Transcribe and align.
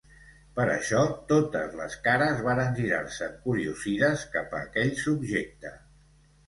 Per 0.59 0.63
això 0.75 1.03
totes 1.31 1.75
les 1.81 1.99
cares 2.07 2.41
varen 2.47 2.73
girar-se 2.81 3.29
encuriosides 3.29 4.27
cap 4.37 4.59
a 4.61 4.67
aquell 4.69 4.95
subjecte. 5.07 5.79